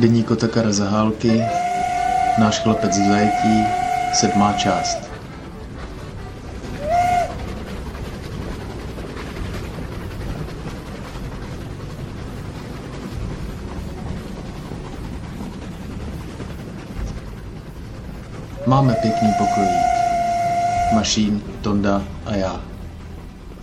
[0.00, 1.44] Deník Otakara Zahálky,
[2.40, 3.56] náš chlapec v zajetí,
[4.12, 4.98] sedmá část.
[18.66, 19.70] Máme pěkný pokojík.
[20.94, 22.60] Mašín, Tonda a já.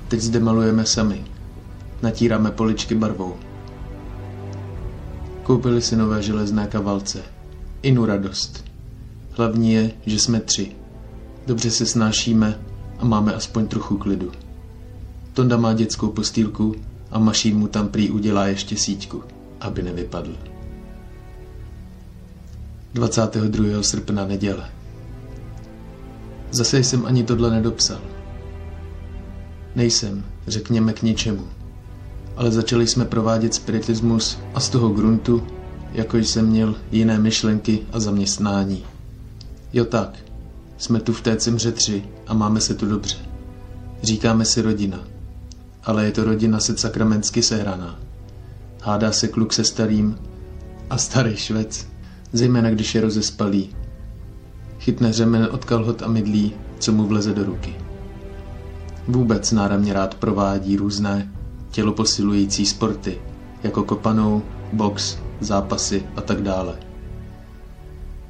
[0.07, 1.25] Teď zde malujeme sami.
[2.01, 3.46] Natíráme poličky barvou.
[5.47, 7.23] Koupili si nové železné kavalce.
[7.81, 8.65] Inu radost.
[9.31, 10.75] Hlavní je, že jsme tři.
[11.47, 12.59] Dobře se snášíme
[12.99, 14.31] a máme aspoň trochu klidu.
[15.33, 16.75] Tonda má dětskou postýlku
[17.11, 19.23] a Mašín mu tam prý udělá ještě síťku,
[19.59, 20.37] aby nevypadl.
[22.93, 23.83] 22.
[23.83, 24.69] srpna neděle.
[26.51, 28.01] Zase jsem ani tohle nedopsal.
[29.75, 31.56] Nejsem, řekněme, k ničemu.
[32.37, 35.47] Ale začali jsme provádět spiritismus a z toho gruntu,
[35.93, 38.85] jako jsem měl jiné myšlenky a zaměstnání.
[39.73, 40.17] Jo tak,
[40.77, 43.17] jsme tu v té cimře tři a máme se tu dobře.
[44.03, 44.99] Říkáme si rodina.
[45.83, 47.99] Ale je to rodina se sakramensky sehraná.
[48.81, 50.17] Hádá se kluk se starým
[50.89, 51.87] a starý švec,
[52.33, 53.69] zejména když je rozespalý.
[54.79, 57.75] Chytne řemen od kalhot a mydlí, co mu vleze do ruky.
[59.07, 61.33] Vůbec náramně rád provádí různé
[61.71, 63.17] těloposilující sporty,
[63.63, 64.41] jako kopanou,
[64.73, 66.75] box, zápasy a tak dále.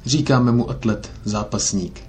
[0.04, 2.00] Říkáme mu atlet, zápasník.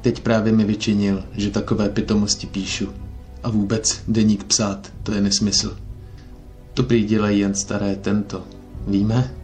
[0.00, 2.88] Teď právě mi vyčinil, že takové pitomosti píšu.
[3.42, 5.76] A vůbec deník psát, to je nesmysl.
[6.74, 8.44] To prý dělají jen staré tento.
[8.86, 9.34] Víme?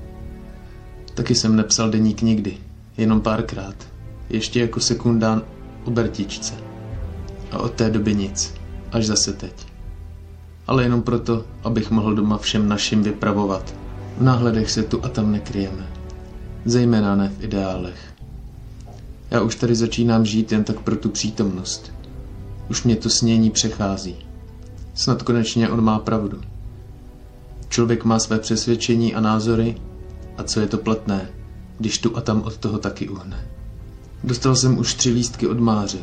[1.14, 2.56] Taky jsem nepsal deník nikdy,
[2.96, 3.74] jenom párkrát.
[4.28, 5.42] Ještě jako sekundán
[5.84, 6.54] o Bertičce.
[7.50, 8.54] A od té doby nic.
[8.92, 9.75] Až zase teď.
[10.66, 13.74] Ale jenom proto, abych mohl doma všem našim vypravovat.
[14.18, 15.86] V náhledech se tu a tam nekryjeme.
[16.64, 18.14] Zejména ne v ideálech.
[19.30, 21.92] Já už tady začínám žít jen tak pro tu přítomnost.
[22.70, 24.16] Už mě to snění přechází.
[24.94, 26.40] Snad konečně on má pravdu.
[27.68, 29.76] Člověk má své přesvědčení a názory
[30.38, 31.28] a co je to platné,
[31.78, 33.46] když tu a tam od toho taky uhne.
[34.24, 36.00] Dostal jsem už tři lístky od Máři.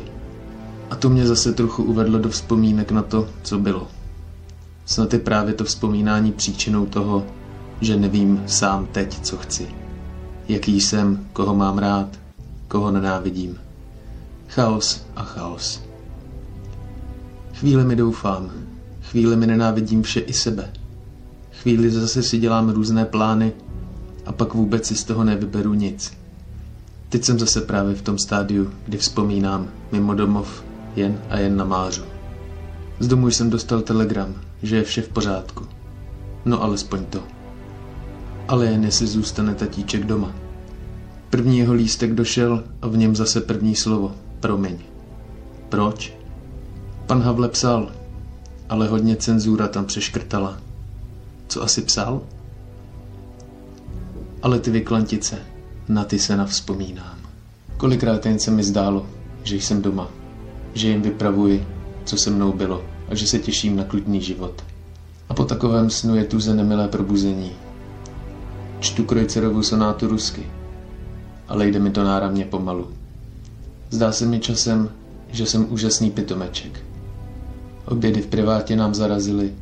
[0.90, 3.88] A to mě zase trochu uvedlo do vzpomínek na to, co bylo.
[4.84, 7.26] Snad je právě to vzpomínání příčinou toho,
[7.80, 9.68] že nevím sám teď, co chci.
[10.48, 12.08] Jaký jsem, koho mám rád,
[12.68, 13.58] koho nenávidím.
[14.48, 15.82] Chaos a chaos.
[17.54, 18.50] Chvíli mi doufám,
[19.02, 20.72] chvíli mi nenávidím vše i sebe.
[21.62, 23.52] Chvíli zase si dělám různé plány
[24.26, 26.12] a pak vůbec si z toho nevyberu nic.
[27.08, 30.64] Teď jsem zase právě v tom stádiu, kdy vzpomínám mimo domov
[30.96, 32.02] jen a jen na Mářu.
[32.98, 34.34] Z domu jsem dostal telegram,
[34.64, 35.66] že je vše v pořádku.
[36.44, 37.22] No alespoň to.
[38.48, 40.34] Ale jen jestli zůstane tatíček doma.
[41.30, 44.12] První jeho lístek došel a v něm zase první slovo.
[44.40, 44.78] Promiň.
[45.68, 46.14] Proč?
[47.06, 47.92] Pan Havle psal,
[48.68, 50.58] ale hodně cenzura tam přeškrtala.
[51.48, 52.20] Co asi psal?
[54.42, 55.38] Ale ty vyklantice,
[55.88, 57.18] na ty se navzpomínám.
[57.76, 59.06] Kolikrát jen se mi zdálo,
[59.42, 60.08] že jsem doma,
[60.74, 61.66] že jim vypravuji,
[62.04, 64.64] co se mnou bylo a že se těším na klidný život.
[65.28, 67.52] A po takovém snu je tuze nemilé probuzení.
[68.80, 70.46] Čtu Krojcerovu sonátu rusky,
[71.48, 72.88] ale jde mi to náramně pomalu.
[73.90, 74.90] Zdá se mi časem,
[75.28, 76.80] že jsem úžasný pitomeček.
[77.86, 79.52] Obědy v privátě nám zarazili,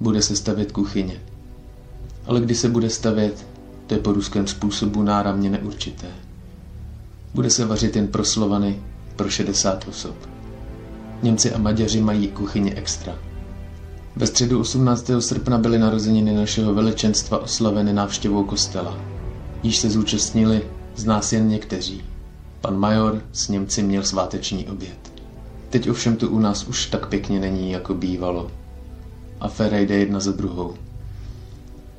[0.00, 1.20] bude se stavět kuchyně.
[2.26, 3.46] Ale kdy se bude stavět,
[3.86, 6.06] to je po ruském způsobu náramně neurčité.
[7.34, 8.82] Bude se vařit jen pro Slovany,
[9.16, 10.14] pro 60 osob.
[11.22, 13.18] Němci a Maďaři mají kuchyně extra.
[14.16, 15.10] Ve středu 18.
[15.18, 18.98] srpna byly narozeniny našeho velečenstva oslaveny návštěvou kostela.
[19.62, 20.62] Již se zúčastnili
[20.96, 22.02] z nás jen někteří.
[22.60, 25.12] Pan major s Němci měl sváteční oběd.
[25.70, 28.50] Teď ovšem tu u nás už tak pěkně není, jako bývalo.
[29.40, 30.74] Aféra jde jedna za druhou.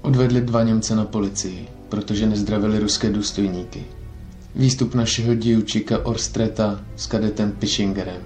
[0.02, 3.84] Odvedli dva Němce na policii protože nezdravili ruské důstojníky.
[4.56, 8.22] Výstup našeho díučika Orstreta s kadetem Pišingerem.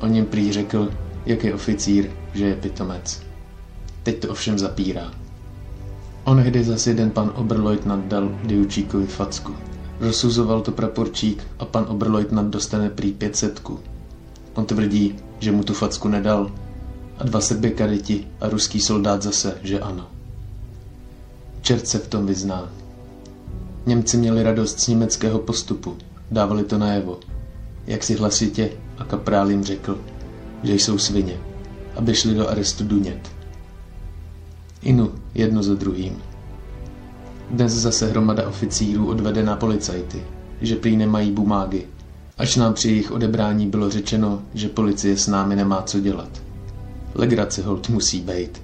[0.00, 0.90] O něm prý řekl,
[1.26, 3.22] jak je oficír, že je pitomec.
[4.02, 5.10] Teď to ovšem zapírá.
[6.24, 9.52] Onehdy zase jeden pan oberleutnant dal Diučíkovi facku.
[10.00, 13.80] Rozsuzoval to praporčík a pan oberleutnant dostane prý pětsetku.
[14.54, 16.50] On tvrdí, že mu tu facku nedal
[17.18, 20.06] a dva Srby kadeti a ruský soldát zase, že ano.
[21.60, 22.72] Čert se v tom vyzná.
[23.86, 25.96] Němci měli radost z německého postupu,
[26.30, 27.20] dávali to najevo.
[27.86, 30.00] Jak si hlasitě a kaprál jim řekl,
[30.62, 31.36] že jsou svině,
[31.96, 33.30] aby šli do arestu dunět.
[34.82, 36.22] Inu jedno za druhým.
[37.50, 40.22] Dnes zase hromada oficírů odvede na policajty,
[40.60, 41.82] že prý nemají bumágy,
[42.38, 46.42] až nám při jejich odebrání bylo řečeno, že policie s námi nemá co dělat.
[47.14, 48.62] Legrace hold musí být.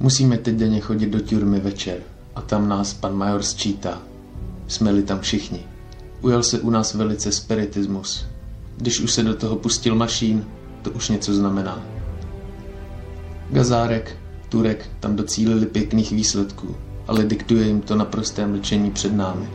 [0.00, 1.98] Musíme teď denně chodit do tюrmy večer
[2.34, 4.02] a tam nás pan major sčítá.
[4.68, 5.60] Jsme-li tam všichni.
[6.20, 8.26] Ujel se u nás velice spiritismus.
[8.76, 10.44] Když už se do toho pustil mašín,
[10.82, 11.82] to už něco znamená.
[13.50, 14.16] Gazárek,
[14.48, 16.76] Turek tam docílili pěkných výsledků,
[17.06, 19.48] ale diktuje jim to naprosté mlčení před námi.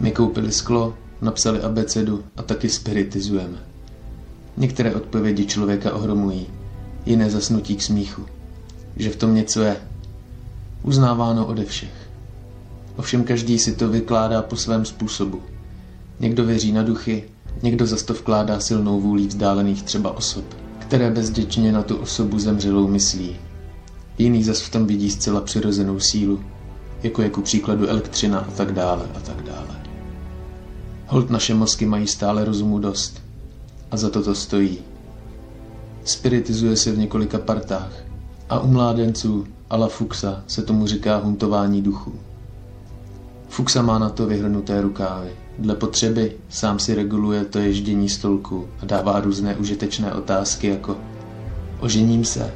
[0.00, 3.58] My koupili sklo, napsali abecedu a taky spiritizujeme.
[4.56, 6.46] Některé odpovědi člověka ohromují,
[7.06, 8.26] jiné zasnutí k smíchu.
[8.96, 9.76] Že v tom něco je.
[10.82, 12.08] Uznáváno ode všech.
[12.96, 15.42] Ovšem každý si to vykládá po svém způsobu.
[16.20, 17.24] Někdo věří na duchy,
[17.62, 20.44] někdo za to vkládá silnou vůlí vzdálených třeba osob,
[20.78, 23.36] které bezděčně na tu osobu zemřelou myslí.
[24.18, 26.40] Jiný zas v tom vidí zcela přirozenou sílu,
[27.02, 29.82] jako je ku příkladu elektřina a tak dále a tak dále.
[31.06, 33.22] Hold naše mozky mají stále rozumu dost.
[33.90, 34.78] A za to to stojí.
[36.04, 37.92] Spiritizuje se v několika partách.
[38.48, 42.12] A u mládenců a la Fuxa se tomu říká huntování duchů.
[43.48, 45.30] Fuxa má na to vyhrnuté rukávy.
[45.58, 50.96] Dle potřeby sám si reguluje to ježdění stolku a dává různé užitečné otázky jako
[51.80, 52.54] Ožením se?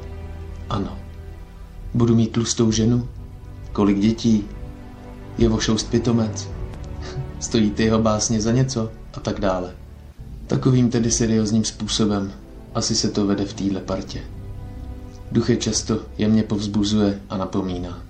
[0.70, 0.98] Ano.
[1.94, 3.08] Budu mít tlustou ženu?
[3.72, 4.44] Kolik dětí?
[5.38, 6.48] Je vošoust pitomec?
[7.40, 8.90] Stojí ty jeho básně za něco?
[9.14, 9.74] A tak dále.
[10.46, 12.32] Takovým tedy seriózním způsobem
[12.74, 14.20] asi se to vede v téhle partě.
[15.32, 18.02] Duch je často jemně povzbuzuje a napomíná.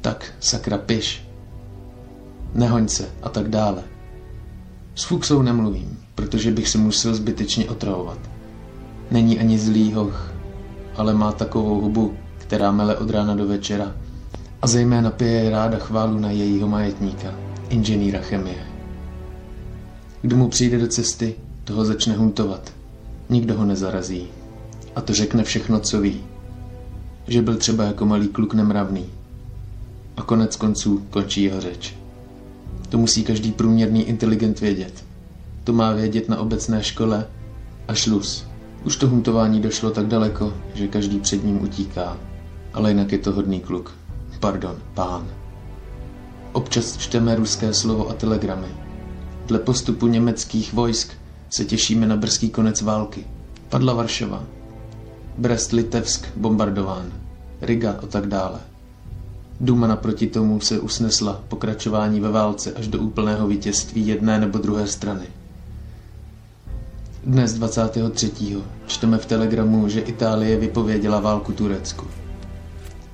[0.00, 1.23] Tak, sakra, piš.
[2.54, 3.82] Nehoň se a tak dále.
[4.94, 8.18] S Fuxou nemluvím, protože bych se musel zbytečně otravovat.
[9.10, 10.32] Není ani zlý hoch,
[10.96, 13.94] ale má takovou hubu, která mele od rána do večera
[14.62, 17.34] a zejména pije ráda chválu na jejího majetníka,
[17.68, 18.66] inženýra chemie.
[20.22, 21.34] Kdo mu přijde do cesty,
[21.64, 22.72] toho začne huntovat.
[23.28, 24.28] Nikdo ho nezarazí.
[24.96, 26.20] A to řekne všechno, co ví.
[27.28, 29.06] Že byl třeba jako malý kluk nemravný.
[30.16, 31.94] A konec konců končí jeho řeč.
[32.94, 35.04] To musí každý průměrný inteligent vědět.
[35.64, 37.26] To má vědět na obecné škole
[37.88, 38.46] a šlus.
[38.84, 42.16] Už to huntování došlo tak daleko, že každý před ním utíká.
[42.72, 43.94] Ale jinak je to hodný kluk.
[44.40, 45.26] Pardon, pán.
[46.52, 48.68] Občas čteme ruské slovo a telegramy.
[49.46, 51.12] Dle postupu německých vojsk
[51.50, 53.26] se těšíme na brzký konec války.
[53.68, 54.44] Padla Varšava.
[55.38, 57.12] Brest-Litevsk bombardován.
[57.60, 58.73] Riga a tak dále.
[59.60, 64.86] Duma naproti tomu se usnesla pokračování ve válce až do úplného vítězství jedné nebo druhé
[64.86, 65.26] strany.
[67.24, 68.32] Dnes 23.
[68.86, 72.06] čteme v telegramu, že Itálie vypověděla válku Turecku.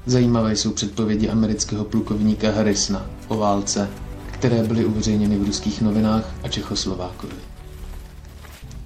[0.07, 3.89] Zajímavé jsou předpovědi amerického plukovníka Harrisona o válce,
[4.31, 7.33] které byly uveřejněny v ruských novinách a Čechoslovákovi.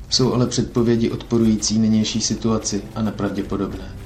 [0.08, 4.03] Jsou ale předpovědi odporující nynější situaci a nepravděpodobné.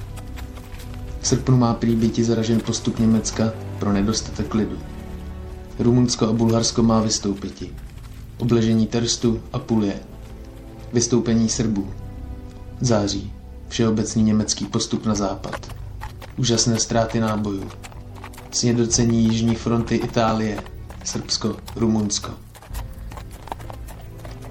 [1.21, 4.77] V srpnu má prý býti zaražen postup Německa pro nedostatek klidu.
[5.79, 7.69] Rumunsko a Bulharsko má vystoupiti.
[8.37, 9.99] Obležení Terstu a Pulie.
[10.93, 11.93] Vystoupení Srbů.
[12.81, 13.33] Září.
[13.67, 15.75] Všeobecný německý postup na západ.
[16.37, 17.69] Úžasné ztráty nábojů.
[18.51, 20.63] Snědocení Jižní fronty Itálie,
[21.03, 22.31] Srbsko, Rumunsko.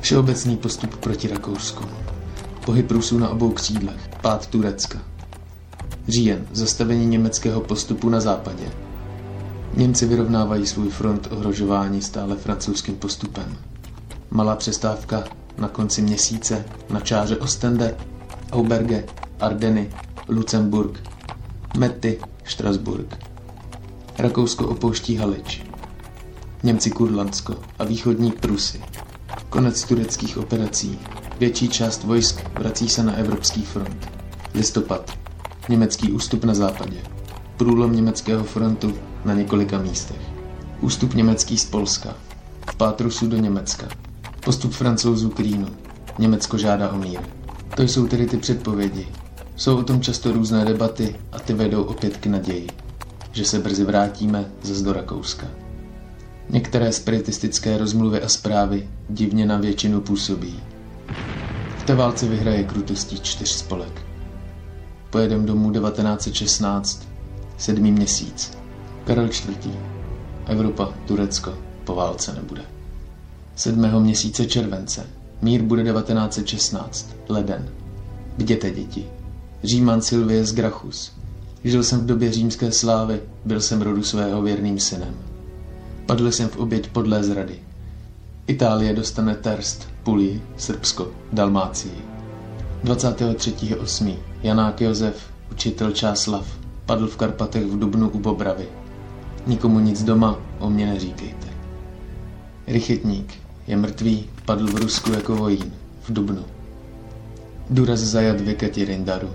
[0.01, 1.85] Všeobecný postup proti Rakousku.
[2.65, 4.11] Pohyb Rusů na obou křídlech.
[4.23, 4.99] Pád Turecka.
[6.09, 6.47] Říjen.
[6.53, 8.65] Zastavení německého postupu na západě.
[9.77, 13.57] Němci vyrovnávají svůj front ohrožování stále francouzským postupem.
[14.31, 15.25] Malá přestávka
[15.59, 17.97] na konci měsíce na čáře Ostende,
[18.53, 19.05] Auberge,
[19.41, 19.91] Ardeny,
[20.29, 21.01] Lucemburg,
[21.79, 23.17] Metty, Štrasburg.
[24.19, 25.63] Rakousko opouští Halič.
[26.63, 28.81] Němci Kurlandsko a východní Prusy.
[29.49, 30.99] Konec tureckých operací.
[31.39, 34.09] Větší část vojsk vrací se na Evropský front.
[34.55, 35.28] Listopad.
[35.69, 36.97] Německý ústup na západě.
[37.57, 38.95] Průlom německého frontu
[39.25, 40.21] na několika místech.
[40.81, 42.15] Ústup německý z Polska.
[42.71, 43.89] Vpád Rusů do Německa.
[44.45, 45.67] Postup francouzů k Rýnu.
[46.19, 47.21] Německo žádá o mír.
[47.77, 49.09] To jsou tedy ty předpovědi.
[49.57, 52.67] Jsou o tom často různé debaty a ty vedou opět k naději,
[53.33, 55.47] že se brzy vrátíme zase do Rakouska.
[56.51, 60.61] Některé spiritistické rozmluvy a zprávy divně na většinu působí.
[61.79, 64.08] V té válce vyhraje krutostí čtyř spolek.
[65.11, 67.09] Pojedem domů 1916,
[67.59, 68.59] sedmý měsíc.
[69.05, 69.69] Karel IV.
[70.47, 72.63] Evropa, Turecko, po válce nebude.
[73.57, 75.07] Sedmého měsíce července.
[75.43, 77.69] Mír bude 1916, leden.
[78.39, 79.07] Viděte děti.
[79.65, 81.13] Říman Silvie z Grachus.
[81.65, 85.15] Žil jsem v době římské slávy, byl jsem rodu svého věrným synem.
[86.07, 87.63] Padl jsem v oběť podlé zrady.
[88.47, 92.18] Itálie dostane Terst, Puli, Srbsko, Dalmácii.
[92.85, 94.17] 23.8.
[94.43, 95.17] Janák Josef,
[95.53, 96.47] učitel Čáslav,
[96.87, 98.69] padl v Karpatech v Dubnu u Bobravy.
[99.47, 101.47] Nikomu nic doma, o mě neříkejte.
[102.67, 103.35] Rychetník
[103.67, 106.45] je mrtvý, padl v Rusku jako vojín, v Dubnu.
[107.71, 109.31] Duraz zajat v Ekatěrindaru.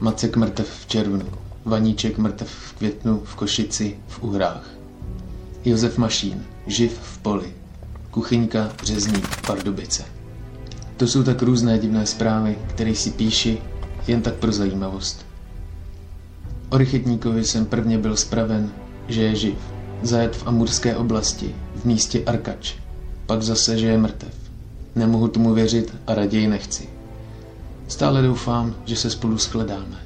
[0.00, 1.26] Macek mrtev v červnu,
[1.64, 4.70] Vaníček mrtev v květnu v Košici v Uhrách.
[5.64, 7.54] Josef Mašín, živ v poli.
[8.10, 10.21] Kuchyňka, řezník, Pardubice.
[10.96, 13.58] To jsou tak různé divné zprávy, které si píši
[14.06, 15.26] jen tak pro zajímavost.
[16.70, 18.70] O Rychetníkovi jsem prvně byl spraven,
[19.08, 19.54] že je živ,
[20.02, 22.74] zajet v Amurské oblasti, v místě Arkač,
[23.26, 24.34] pak zase, že je mrtev.
[24.94, 26.88] Nemohu tomu věřit a raději nechci.
[27.88, 29.98] Stále doufám, že se spolu shledáme.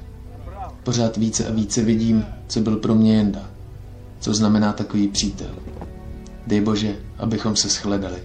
[0.82, 3.50] Pořád více a více vidím, co byl pro mě Jenda.
[4.20, 5.50] Co znamená takový přítel.
[6.46, 8.18] Dej Bože, abychom se shledali.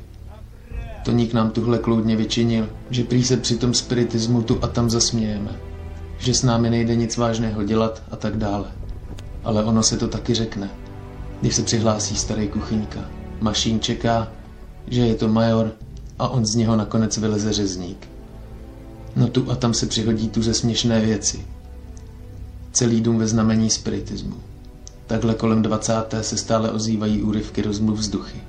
[1.04, 5.52] Toník nám tuhle kloudně vyčinil, že prý se při tom spiritismu tu a tam zasmějeme.
[6.18, 8.66] Že s námi nejde nic vážného dělat a tak dále.
[9.44, 10.70] Ale ono se to taky řekne.
[11.42, 13.00] Když se přihlásí starý kuchyňka.
[13.42, 14.32] Mašín čeká,
[14.88, 15.72] že je to major
[16.20, 18.08] a on z něho nakonec vyleze řezník.
[19.16, 21.46] No tu a tam se přihodí tu ze směšné věci.
[22.72, 24.36] Celý dům ve znamení spiritismu.
[25.08, 25.94] Takhle kolem 20.
[26.22, 28.42] se stále ozývají úryvky rozmluv vzduchy.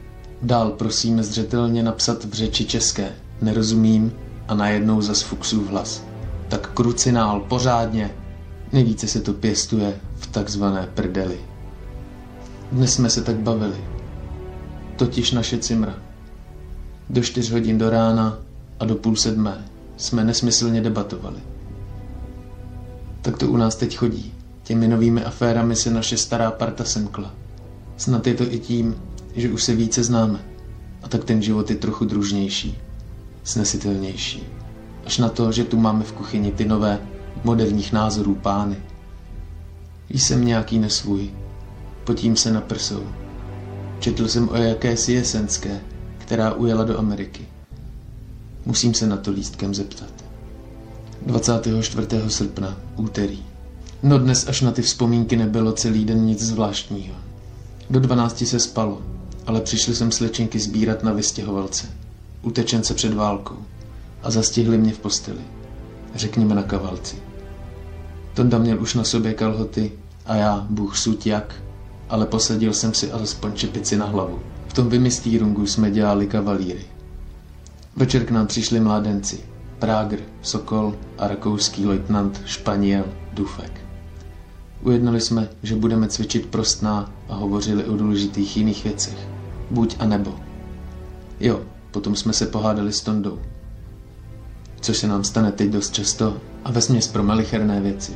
[0.42, 3.12] Dál prosíme zřetelně napsat v řeči české.
[3.42, 4.12] Nerozumím
[4.48, 6.02] a najednou zas fuxův hlas.
[6.48, 8.10] Tak krucinál, pořádně.
[8.72, 11.40] Nejvíce se to pěstuje v takzvané prdeli.
[12.72, 13.84] Dnes jsme se tak bavili.
[14.96, 15.94] Totiž naše cimra.
[17.10, 18.38] Do čtyř hodin do rána
[18.80, 19.64] a do půl sedmé
[19.96, 21.40] jsme nesmyslně debatovali.
[23.22, 24.34] Tak to u nás teď chodí.
[24.62, 27.34] Těmi novými aférami se naše stará parta semkla.
[27.96, 28.96] Snad je to i tím,
[29.36, 30.44] že už se více známe.
[31.02, 32.78] A tak ten život je trochu družnější,
[33.44, 34.42] snesitelnější.
[35.06, 37.00] Až na to, že tu máme v kuchyni ty nové,
[37.44, 38.76] moderních názorů pány.
[40.10, 41.30] Jsem nějaký nesvůj.
[42.04, 43.02] Potím se na prsou.
[43.98, 45.80] Četl jsem o jakési jesenské,
[46.18, 47.48] která ujela do Ameriky.
[48.66, 50.24] Musím se na to lístkem zeptat.
[51.26, 52.06] 24.
[52.28, 53.42] srpna, úterý.
[54.02, 57.14] No dnes až na ty vzpomínky nebylo celý den nic zvláštního.
[57.90, 59.02] Do 12 se spalo,
[59.46, 61.86] ale přišli jsem slečenky sbírat na vystěhovalce,
[62.42, 63.56] utečence před válkou
[64.22, 65.40] a zastihli mě v posteli,
[66.14, 67.16] řekněme na kavalci.
[68.34, 69.92] Tonda měl už na sobě kalhoty
[70.26, 71.54] a já, bůh suť jak,
[72.08, 74.40] ale posadil jsem si alespoň čepici na hlavu.
[74.68, 76.84] V tom vymistýrungu jsme dělali kavalíry.
[77.96, 79.40] Večer k nám přišli mládenci,
[79.78, 83.80] Prágr, Sokol a rakouský lojtnant Španěl Dufek.
[84.82, 89.28] Ujednali jsme, že budeme cvičit prostná a hovořili o důležitých jiných věcech.
[89.70, 90.34] Buď a nebo.
[91.40, 91.60] Jo,
[91.90, 93.38] potom jsme se pohádali s Tondou.
[94.80, 98.12] Což se nám stane teď dost často a vesměs pro malicherné věci.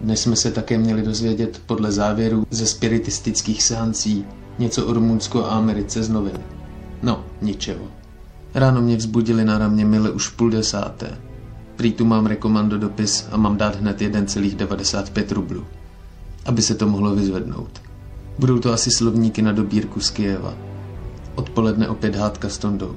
[0.00, 4.24] Dnes jsme se také měli dozvědět podle závěru ze spiritistických seancí
[4.58, 6.38] něco o Rumunsku a Americe z novin.
[7.02, 7.84] No, ničeho.
[8.54, 11.18] Ráno mě vzbudili na ramě mile už půl desáté.
[11.76, 15.64] Prý tu mám rekomando dopis a mám dát hned 1,95 rublů,
[16.44, 17.82] aby se to mohlo vyzvednout.
[18.38, 20.54] Budou to asi slovníky na dobírku z Kijeva.
[21.34, 22.96] Odpoledne opět hádka s Tondou.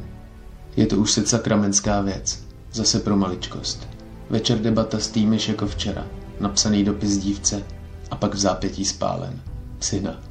[0.75, 2.43] Je to už se sakramenská věc.
[2.71, 3.87] Zase pro maličkost.
[4.29, 6.05] Večer debata s týmyš jako včera.
[6.39, 7.63] Napsaný dopis dívce
[8.11, 9.41] a pak v zápětí spálen.
[9.79, 10.28] Syna.